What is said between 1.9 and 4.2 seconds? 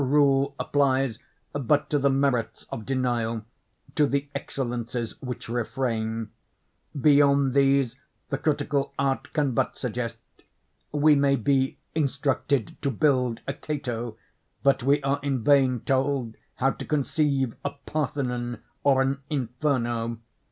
to the merits of denial—to